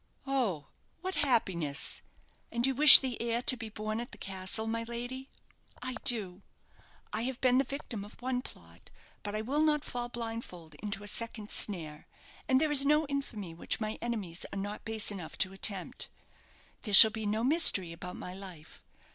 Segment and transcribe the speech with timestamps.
[0.25, 0.65] "Oh,
[1.01, 2.01] what happiness!
[2.51, 5.29] And you wish the heir to be born at the castle, my lady?"
[5.83, 6.41] "I do!
[7.13, 8.89] I have been the victim of one plot,
[9.21, 12.07] but I will not fall blindfold into a second snare;
[12.49, 16.09] and there is no infamy which my enemies are not base enough to attempt.
[16.81, 18.83] There shall be no mystery about my life.